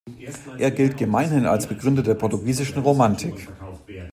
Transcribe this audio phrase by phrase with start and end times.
[0.57, 3.47] Er gilt gemeinhin als Begründer der portugiesischen Romantik.